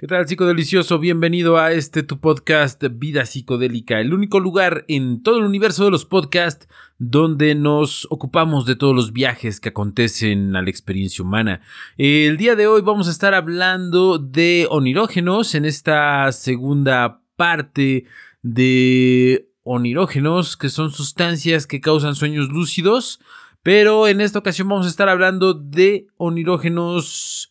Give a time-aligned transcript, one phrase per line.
[0.00, 0.98] ¿Qué tal, psicodelicioso?
[0.98, 5.90] Bienvenido a este tu podcast Vida Psicodélica, el único lugar en todo el universo de
[5.90, 11.60] los podcasts donde nos ocupamos de todos los viajes que acontecen a la experiencia humana.
[11.98, 18.06] El día de hoy vamos a estar hablando de onirógenos en esta segunda parte
[18.40, 23.20] de onirógenos, que son sustancias que causan sueños lúcidos,
[23.62, 27.50] pero en esta ocasión vamos a estar hablando de onirógenos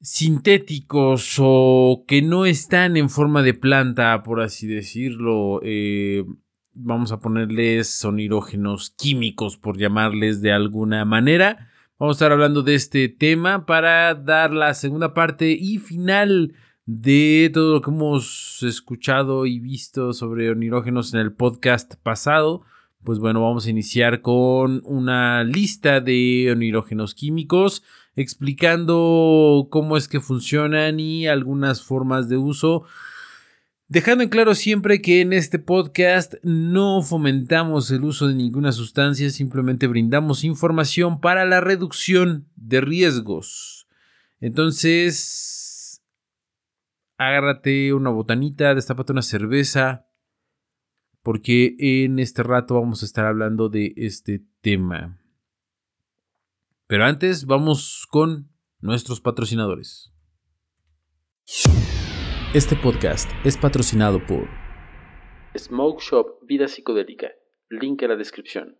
[0.00, 5.60] sintéticos o que no están en forma de planta, por así decirlo.
[5.62, 6.24] Eh,
[6.72, 11.68] vamos a ponerles sonirógenos químicos, por llamarles de alguna manera.
[11.98, 16.54] Vamos a estar hablando de este tema para dar la segunda parte y final
[16.86, 22.62] de todo lo que hemos escuchado y visto sobre onirógenos en el podcast pasado.
[23.04, 27.82] Pues bueno, vamos a iniciar con una lista de onirógenos químicos
[28.16, 32.84] explicando cómo es que funcionan y algunas formas de uso.
[33.88, 39.30] Dejando en claro siempre que en este podcast no fomentamos el uso de ninguna sustancia,
[39.30, 43.88] simplemente brindamos información para la reducción de riesgos.
[44.40, 46.02] Entonces,
[47.18, 50.06] agárrate una botanita, destápate una cerveza,
[51.22, 55.19] porque en este rato vamos a estar hablando de este tema.
[56.90, 60.12] Pero antes vamos con nuestros patrocinadores.
[62.52, 64.48] Este podcast es patrocinado por
[65.56, 67.28] Smoke Shop Vida Psicodélica.
[67.68, 68.76] Link en la descripción.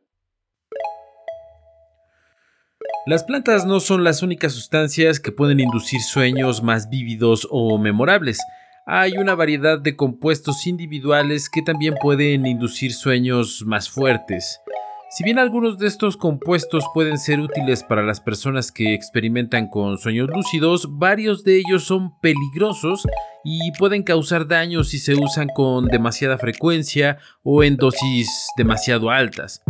[3.07, 8.41] Las plantas no son las únicas sustancias que pueden inducir sueños más vívidos o memorables.
[8.87, 14.61] Hay una variedad de compuestos individuales que también pueden inducir sueños más fuertes.
[15.13, 19.99] Si bien algunos de estos compuestos pueden ser útiles para las personas que experimentan con
[19.99, 23.09] sueños lúcidos, varios de ellos son peligrosos
[23.43, 29.65] y pueden causar daño si se usan con demasiada frecuencia o en dosis demasiado altas.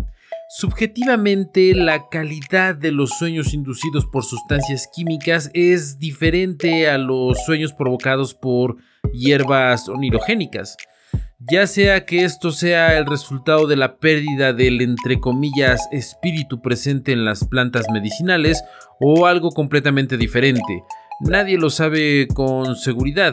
[0.50, 7.72] Subjetivamente, la calidad de los sueños inducidos por sustancias químicas es diferente a los sueños
[7.72, 8.76] provocados por
[9.14, 10.76] hierbas onirogénicas
[11.48, 17.12] ya sea que esto sea el resultado de la pérdida del entre comillas espíritu presente
[17.12, 18.62] en las plantas medicinales
[19.00, 20.84] o algo completamente diferente.
[21.20, 23.32] Nadie lo sabe con seguridad.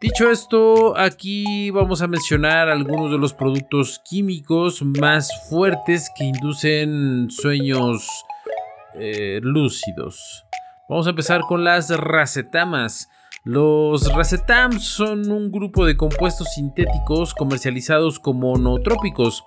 [0.00, 7.28] Dicho esto, aquí vamos a mencionar algunos de los productos químicos más fuertes que inducen
[7.30, 8.08] sueños
[8.94, 10.44] eh, lúcidos.
[10.88, 13.08] Vamos a empezar con las racetamas.
[13.44, 19.42] Los racetams son un grupo de compuestos sintéticos comercializados como nootrópicos.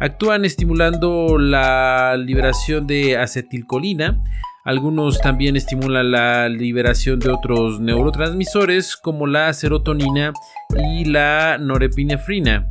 [0.00, 4.24] Actúan estimulando la liberación de acetilcolina.
[4.64, 10.32] Algunos también estimulan la liberación de otros neurotransmisores como la serotonina
[10.94, 12.70] y la norepinefrina,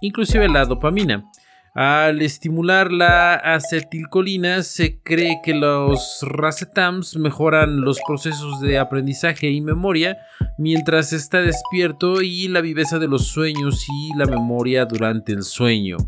[0.00, 1.30] inclusive la dopamina.
[1.76, 9.60] Al estimular la acetilcolina, se cree que los racetams mejoran los procesos de aprendizaje y
[9.60, 10.16] memoria
[10.56, 15.98] mientras está despierto y la viveza de los sueños y la memoria durante el sueño.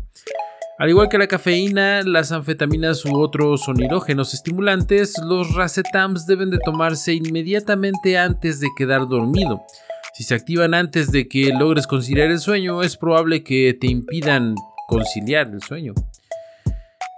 [0.79, 6.57] Al igual que la cafeína, las anfetaminas u otros sonirógenos estimulantes, los racetams deben de
[6.65, 9.61] tomarse inmediatamente antes de quedar dormido.
[10.15, 14.55] Si se activan antes de que logres conciliar el sueño, es probable que te impidan
[14.89, 15.93] conciliar el sueño.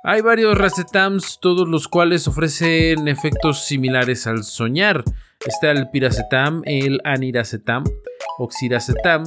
[0.04, 5.04] Hay varios racetams, todos los cuales ofrecen efectos similares al soñar.
[5.46, 7.84] Está el piracetam, el aniracetam,
[8.38, 9.24] oxiracetam,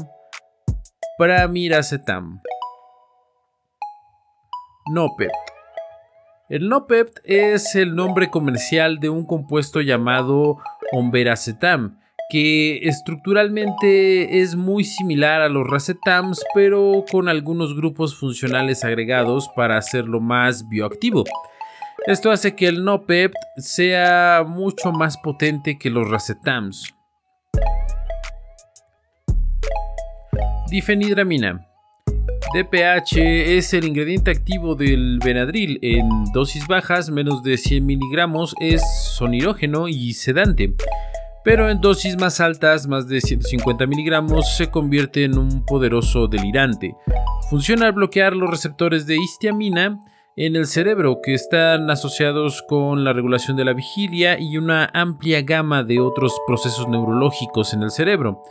[1.17, 2.43] pramiracetam.
[4.93, 5.33] Nopept.
[6.51, 10.59] El Nopept es el nombre comercial de un compuesto llamado
[10.93, 11.99] omberacetam,
[12.29, 19.77] que estructuralmente es muy similar a los racetams, pero con algunos grupos funcionales agregados para
[19.77, 21.25] hacerlo más bioactivo.
[22.07, 26.95] Esto hace que el NOPEPT sea mucho más potente que los racetams.
[30.71, 31.67] Difenidramina.
[32.55, 33.17] DPH
[33.57, 35.79] es el ingrediente activo del Benadryl.
[35.83, 38.83] En dosis bajas, menos de 100 miligramos, es
[39.17, 40.75] sonirógeno y sedante
[41.45, 46.97] pero en dosis más altas, más de 150 miligramos, se convierte en un poderoso delirante.
[47.51, 50.01] Funciona al bloquear los receptores de histamina
[50.37, 55.43] en el cerebro que están asociados con la regulación de la vigilia y una amplia
[55.43, 58.43] gama de otros procesos neurológicos en el cerebro.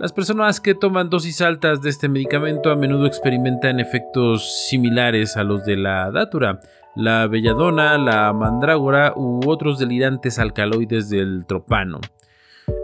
[0.00, 5.44] Las personas que toman dosis altas de este medicamento a menudo experimentan efectos similares a
[5.44, 6.60] los de la datura,
[6.96, 12.00] la belladona, la mandrágora u otros delirantes alcaloides del tropano.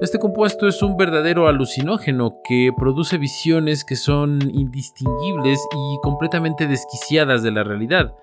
[0.01, 7.43] Este compuesto es un verdadero alucinógeno que produce visiones que son indistinguibles y completamente desquiciadas
[7.43, 8.15] de la realidad.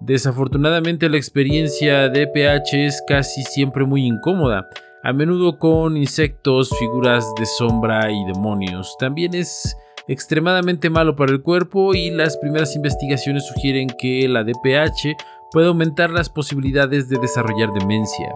[0.00, 4.68] Desafortunadamente la experiencia de pH es casi siempre muy incómoda,
[5.02, 8.96] a menudo con insectos, figuras de sombra y demonios.
[8.98, 9.76] También es
[10.06, 15.16] extremadamente malo para el cuerpo y las primeras investigaciones sugieren que la DPH
[15.50, 18.28] puede aumentar las posibilidades de desarrollar demencia.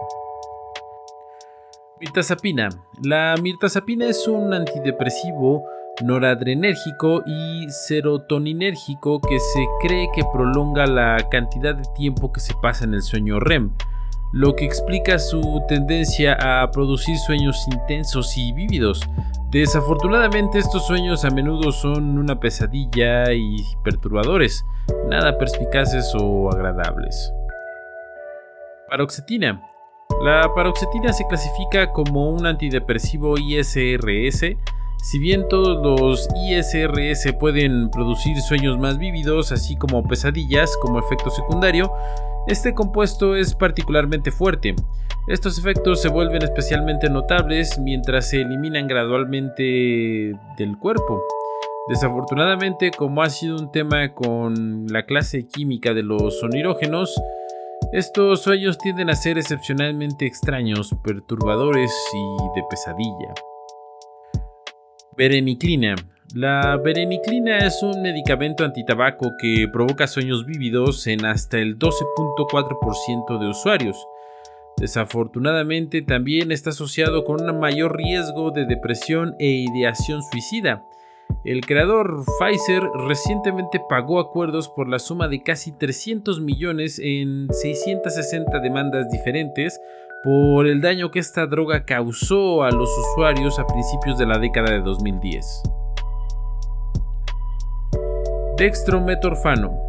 [2.03, 2.67] Mirtazapina.
[3.01, 5.63] La mirtazapina es un antidepresivo
[6.03, 12.83] noradrenérgico y serotoninérgico que se cree que prolonga la cantidad de tiempo que se pasa
[12.83, 13.71] en el sueño REM,
[14.33, 18.99] lo que explica su tendencia a producir sueños intensos y vívidos.
[19.49, 24.65] Desafortunadamente estos sueños a menudo son una pesadilla y perturbadores,
[25.07, 27.31] nada perspicaces o agradables.
[28.89, 29.72] Paroxetina.
[30.23, 34.55] La paroxetina se clasifica como un antidepresivo ISRS.
[35.03, 41.29] Si bien todos los ISRS pueden producir sueños más vívidos, así como pesadillas como efecto
[41.29, 41.91] secundario,
[42.47, 44.75] este compuesto es particularmente fuerte.
[45.27, 51.21] Estos efectos se vuelven especialmente notables mientras se eliminan gradualmente del cuerpo.
[51.89, 57.13] Desafortunadamente, como ha sido un tema con la clase química de los sonirógenos,
[57.93, 63.33] estos sueños tienden a ser excepcionalmente extraños, perturbadores y de pesadilla.
[65.15, 65.93] Bereniclina.
[66.33, 73.47] La bereniclina es un medicamento antitabaco que provoca sueños vívidos en hasta el 12.4% de
[73.47, 74.07] usuarios.
[74.77, 80.83] Desafortunadamente también está asociado con un mayor riesgo de depresión e ideación suicida,
[81.45, 88.59] el creador Pfizer recientemente pagó acuerdos por la suma de casi 300 millones en 660
[88.59, 89.77] demandas diferentes
[90.23, 94.71] por el daño que esta droga causó a los usuarios a principios de la década
[94.71, 95.63] de 2010.
[98.57, 99.85] Dextrometorfano.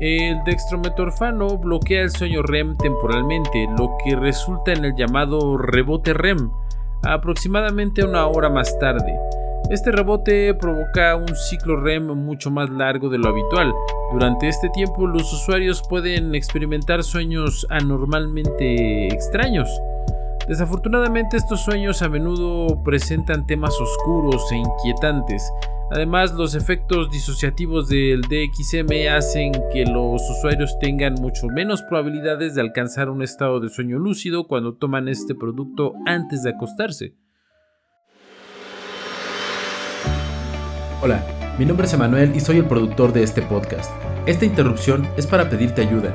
[0.00, 6.50] El dextrometorfano bloquea el sueño REM temporalmente, lo que resulta en el llamado rebote REM,
[7.02, 9.18] aproximadamente una hora más tarde.
[9.70, 13.70] Este rebote provoca un ciclo REM mucho más largo de lo habitual.
[14.14, 19.68] Durante este tiempo los usuarios pueden experimentar sueños anormalmente extraños.
[20.48, 25.52] Desafortunadamente estos sueños a menudo presentan temas oscuros e inquietantes.
[25.90, 32.62] Además, los efectos disociativos del DXM hacen que los usuarios tengan mucho menos probabilidades de
[32.62, 37.14] alcanzar un estado de sueño lúcido cuando toman este producto antes de acostarse.
[41.00, 41.22] Hola,
[41.60, 43.92] mi nombre es Emanuel y soy el productor de este podcast.
[44.26, 46.12] Esta interrupción es para pedirte ayuda.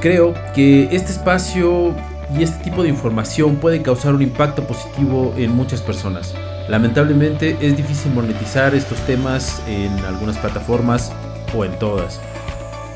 [0.00, 1.94] Creo que este espacio
[2.34, 6.34] y este tipo de información puede causar un impacto positivo en muchas personas.
[6.70, 11.12] Lamentablemente es difícil monetizar estos temas en algunas plataformas
[11.54, 12.18] o en todas.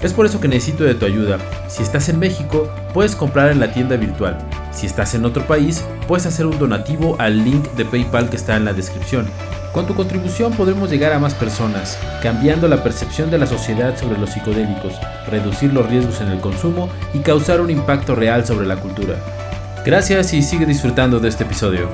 [0.00, 1.36] Es por eso que necesito de tu ayuda.
[1.68, 4.38] Si estás en México, puedes comprar en la tienda virtual.
[4.72, 8.56] Si estás en otro país, puedes hacer un donativo al link de PayPal que está
[8.56, 9.26] en la descripción.
[9.76, 14.18] Con tu contribución podremos llegar a más personas, cambiando la percepción de la sociedad sobre
[14.18, 14.94] los psicodélicos,
[15.28, 19.16] reducir los riesgos en el consumo y causar un impacto real sobre la cultura.
[19.84, 21.90] Gracias y sigue disfrutando de este episodio.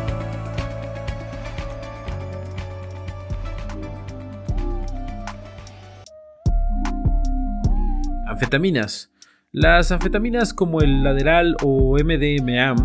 [8.29, 9.11] Anfetaminas.
[9.51, 12.77] Las anfetaminas como el lateral o MDMA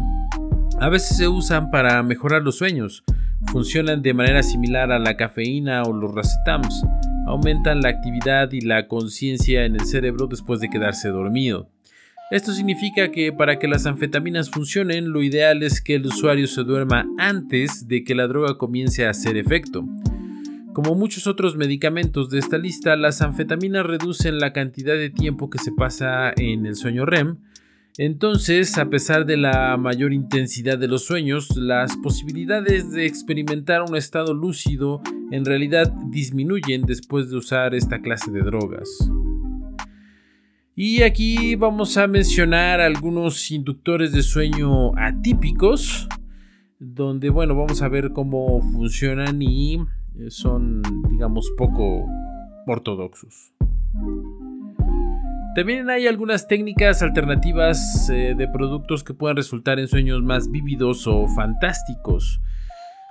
[0.79, 3.03] a veces se usan para mejorar los sueños,
[3.51, 6.83] funcionan de manera similar a la cafeína o los racetams,
[7.27, 11.69] aumentan la actividad y la conciencia en el cerebro después de quedarse dormido.
[12.29, 16.63] Esto significa que para que las anfetaminas funcionen, lo ideal es que el usuario se
[16.63, 19.85] duerma antes de que la droga comience a hacer efecto.
[20.73, 25.57] Como muchos otros medicamentos de esta lista, las anfetaminas reducen la cantidad de tiempo que
[25.57, 27.37] se pasa en el sueño REM,
[27.97, 33.95] entonces, a pesar de la mayor intensidad de los sueños, las posibilidades de experimentar un
[33.95, 35.01] estado lúcido
[35.31, 38.87] en realidad disminuyen después de usar esta clase de drogas.
[40.75, 46.07] Y aquí vamos a mencionar algunos inductores de sueño atípicos,
[46.77, 49.79] donde bueno, vamos a ver cómo funcionan y
[50.27, 52.05] son, digamos, poco
[52.67, 53.53] ortodoxos.
[55.57, 61.07] También hay algunas técnicas alternativas eh, de productos que puedan resultar en sueños más vívidos
[61.07, 62.39] o fantásticos.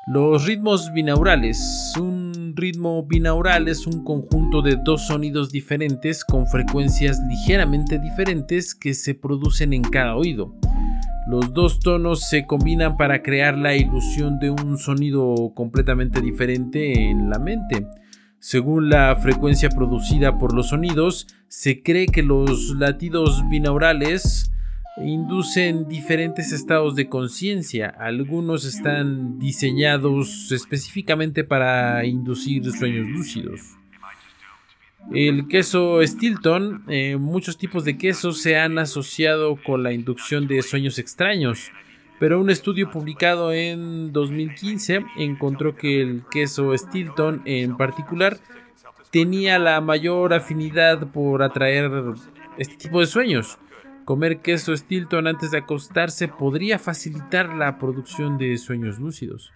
[0.07, 1.93] Los ritmos binaurales.
[1.99, 8.95] Un ritmo binaural es un conjunto de dos sonidos diferentes con frecuencias ligeramente diferentes que
[8.95, 10.55] se producen en cada oído.
[11.27, 17.29] Los dos tonos se combinan para crear la ilusión de un sonido completamente diferente en
[17.29, 17.89] la mente.
[18.49, 24.53] Según la frecuencia producida por los sonidos, se cree que los latidos binaurales
[24.99, 27.89] inducen diferentes estados de conciencia.
[27.89, 33.63] Algunos están diseñados específicamente para inducir sueños lúcidos.
[35.13, 40.63] El queso Stilton, eh, muchos tipos de quesos se han asociado con la inducción de
[40.63, 41.73] sueños extraños,
[42.19, 48.39] pero un estudio publicado en 2015 encontró que el queso Stilton en particular
[49.11, 51.91] tenía la mayor afinidad por atraer
[52.59, 53.59] este tipo de sueños.
[54.05, 59.53] Comer queso Stilton antes de acostarse podría facilitar la producción de sueños lúcidos.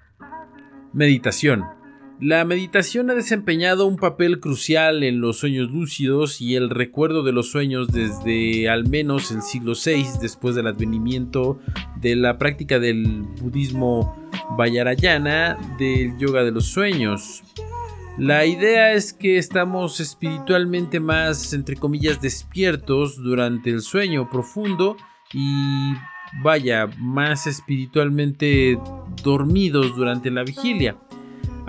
[0.93, 1.80] Meditación.
[2.21, 7.33] La meditación ha desempeñado un papel crucial en los sueños lúcidos y el recuerdo de
[7.33, 11.59] los sueños desde al menos el siglo VI después del advenimiento
[11.97, 14.15] de la práctica del budismo
[14.59, 17.43] Vajrayana del yoga de los sueños.
[18.19, 24.99] La idea es que estamos espiritualmente más, entre comillas, despiertos durante el sueño profundo
[25.33, 25.95] y
[26.43, 28.79] vaya, más espiritualmente
[29.23, 30.99] dormidos durante la vigilia.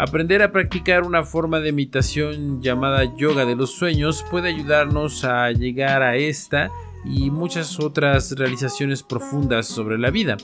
[0.01, 5.51] Aprender a practicar una forma de meditación llamada yoga de los sueños puede ayudarnos a
[5.51, 6.71] llegar a esta
[7.05, 10.37] y muchas otras realizaciones profundas sobre la vida.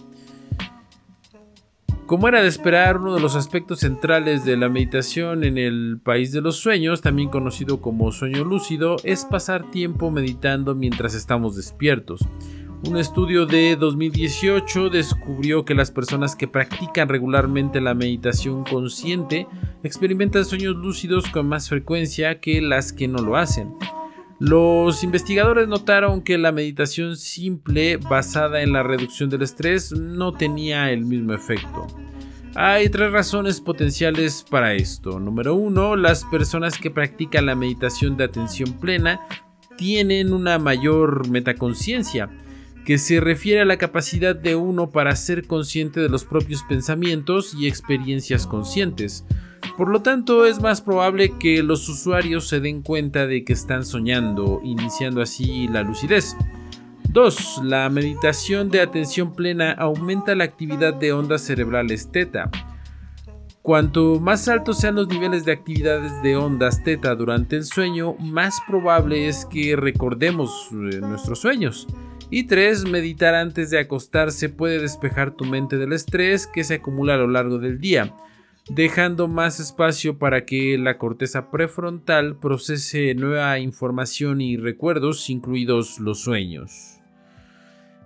[2.05, 6.31] Como era de esperar, uno de los aspectos centrales de la meditación en el país
[6.31, 12.21] de los sueños, también conocido como sueño lúcido, es pasar tiempo meditando mientras estamos despiertos.
[12.83, 19.47] Un estudio de 2018 descubrió que las personas que practican regularmente la meditación consciente
[19.83, 23.73] experimentan sueños lúcidos con más frecuencia que las que no lo hacen.
[24.39, 30.91] Los investigadores notaron que la meditación simple basada en la reducción del estrés no tenía
[30.91, 31.87] el mismo efecto.
[32.53, 35.19] Hay tres razones potenciales para esto.
[35.19, 39.19] Número uno, las personas que practican la meditación de atención plena
[39.77, 42.29] tienen una mayor metaconciencia
[42.87, 47.53] que se refiere a la capacidad de uno para ser consciente de los propios pensamientos
[47.53, 49.25] y experiencias conscientes.
[49.75, 53.83] Por lo tanto, es más probable que los usuarios se den cuenta de que están
[53.83, 56.37] soñando, iniciando así la lucidez.
[57.09, 57.63] 2.
[57.65, 62.49] La meditación de atención plena aumenta la actividad de ondas cerebrales teta.
[63.61, 68.61] Cuanto más altos sean los niveles de actividades de ondas teta durante el sueño, más
[68.65, 71.85] probable es que recordemos eh, nuestros sueños.
[72.29, 72.85] Y 3.
[72.85, 77.27] Meditar antes de acostarse puede despejar tu mente del estrés que se acumula a lo
[77.27, 78.13] largo del día,
[78.69, 86.19] dejando más espacio para que la corteza prefrontal procese nueva información y recuerdos, incluidos los
[86.19, 86.97] sueños.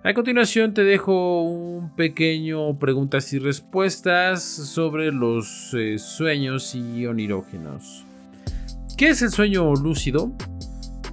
[0.04, 8.04] A continuación te dejo un pequeño preguntas y respuestas sobre los eh, sueños y onirógenos.
[8.96, 10.32] ¿Qué es el sueño lúcido?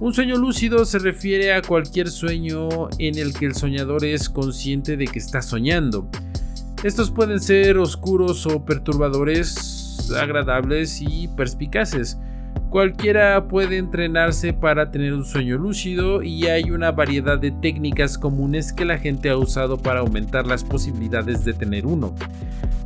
[0.00, 4.96] Un sueño lúcido se refiere a cualquier sueño en el que el soñador es consciente
[4.96, 6.08] de que está soñando.
[6.82, 12.16] Estos pueden ser oscuros o perturbadores, agradables y perspicaces.
[12.70, 18.72] Cualquiera puede entrenarse para tener un sueño lúcido y hay una variedad de técnicas comunes
[18.72, 22.14] que la gente ha usado para aumentar las posibilidades de tener uno.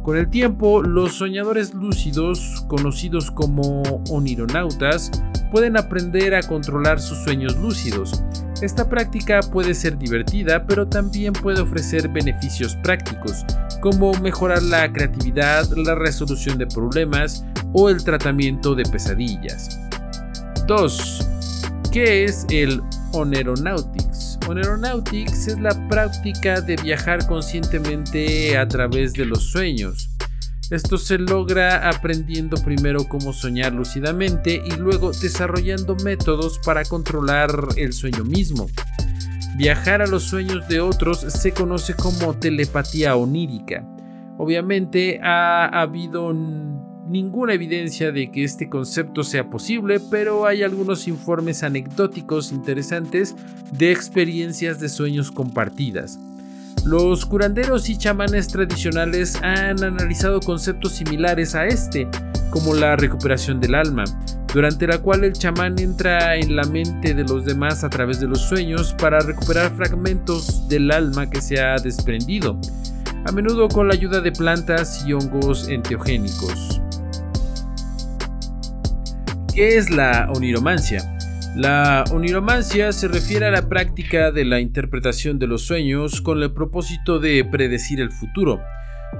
[0.00, 5.10] Con el tiempo, los soñadores lúcidos, conocidos como onironautas,
[5.52, 8.24] pueden aprender a controlar sus sueños lúcidos.
[8.64, 13.44] Esta práctica puede ser divertida, pero también puede ofrecer beneficios prácticos,
[13.82, 17.44] como mejorar la creatividad, la resolución de problemas
[17.74, 19.78] o el tratamiento de pesadillas.
[20.66, 21.28] 2.
[21.92, 22.80] ¿Qué es el
[23.12, 24.38] Oneronautics?
[24.48, 30.08] Oneronautics es la práctica de viajar conscientemente a través de los sueños.
[30.70, 37.92] Esto se logra aprendiendo primero cómo soñar lúcidamente y luego desarrollando métodos para controlar el
[37.92, 38.66] sueño mismo.
[39.56, 43.86] Viajar a los sueños de otros se conoce como telepatía onírica.
[44.38, 51.62] Obviamente ha habido ninguna evidencia de que este concepto sea posible, pero hay algunos informes
[51.62, 53.36] anecdóticos interesantes
[53.70, 56.18] de experiencias de sueños compartidas.
[56.84, 62.06] Los curanderos y chamanes tradicionales han analizado conceptos similares a este,
[62.50, 64.04] como la recuperación del alma,
[64.52, 68.28] durante la cual el chamán entra en la mente de los demás a través de
[68.28, 72.60] los sueños para recuperar fragmentos del alma que se ha desprendido,
[73.24, 76.82] a menudo con la ayuda de plantas y hongos enteogénicos.
[79.54, 81.13] ¿Qué es la oniromancia?
[81.56, 86.52] La oniromancia se refiere a la práctica de la interpretación de los sueños con el
[86.52, 88.60] propósito de predecir el futuro.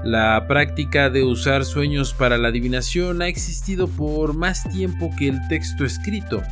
[0.03, 5.47] La práctica de usar sueños para la adivinación ha existido por más tiempo que el
[5.47, 6.43] texto escrito.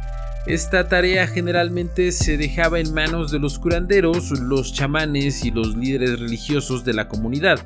[0.46, 6.18] Esta tarea generalmente se dejaba en manos de los curanderos, los chamanes y los líderes
[6.18, 7.60] religiosos de la comunidad.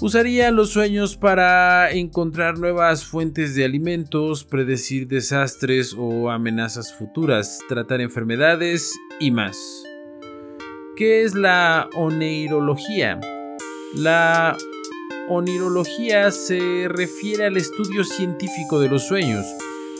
[0.00, 8.00] Usaría los sueños para encontrar nuevas fuentes de alimentos, predecir desastres o amenazas futuras, tratar
[8.00, 9.58] enfermedades y más.
[10.96, 13.18] ¿Qué es la oneirología?
[13.96, 14.56] La
[15.28, 19.46] onirología se refiere al estudio científico de los sueños.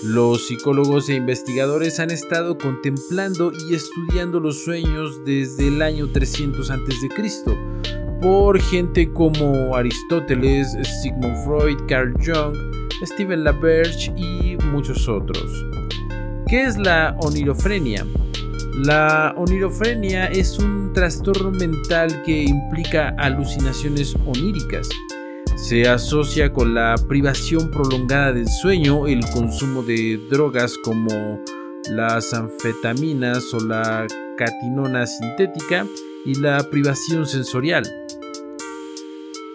[0.04, 6.70] Los psicólogos e investigadores han estado contemplando y estudiando los sueños desde el año 300
[6.70, 12.56] a.C por gente como Aristóteles, Sigmund Freud, Carl Jung,
[13.04, 15.44] Stephen LaBerge y muchos otros.
[16.48, 18.06] ¿Qué es la onirofrenia?
[18.74, 24.88] La onirofrenia es un trastorno mental que implica alucinaciones oníricas.
[25.56, 31.40] Se asocia con la privación prolongada del sueño, el consumo de drogas como
[31.90, 34.06] las anfetaminas o la
[34.36, 35.84] catinona sintética
[36.28, 37.84] y la privación sensorial.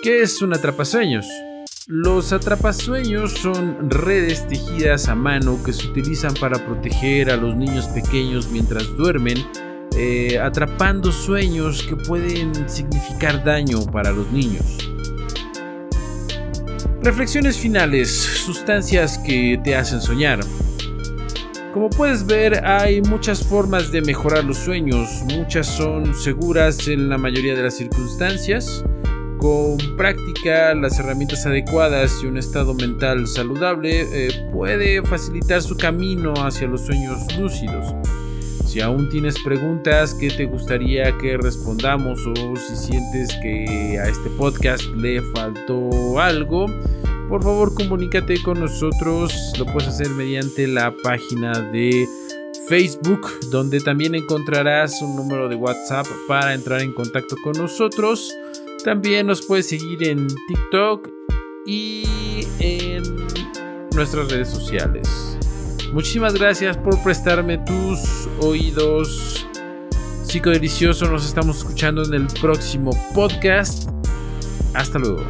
[0.02, 1.28] ¿Qué es un atrapasueños?
[1.86, 7.88] Los atrapasueños son redes tejidas a mano que se utilizan para proteger a los niños
[7.90, 9.38] pequeños mientras duermen,
[9.96, 14.90] eh, atrapando sueños que pueden significar daño para los niños.
[17.04, 20.40] Reflexiones finales, sustancias que te hacen soñar.
[21.74, 27.18] Como puedes ver, hay muchas formas de mejorar los sueños, muchas son seguras en la
[27.18, 28.86] mayoría de las circunstancias,
[29.40, 36.36] con práctica, las herramientas adecuadas y un estado mental saludable eh, puede facilitar su camino
[36.46, 37.96] hacia los sueños lúcidos.
[38.68, 44.30] Si aún tienes preguntas que te gustaría que respondamos o si sientes que a este
[44.38, 46.68] podcast le faltó algo,
[47.30, 49.54] por favor comunícate con nosotros.
[49.58, 52.08] Lo puedes hacer mediante la página de
[52.68, 58.34] Facebook, donde también encontrarás un número de WhatsApp para entrar en contacto con nosotros.
[58.84, 61.10] También nos puedes seguir en TikTok
[61.66, 62.04] y
[62.60, 63.04] en
[63.96, 65.38] nuestras redes sociales.
[65.94, 69.46] Muchísimas gracias por prestarme tus oídos.
[70.24, 73.90] Psico Delicioso, nos estamos escuchando en el próximo podcast.
[74.74, 75.24] Hasta luego.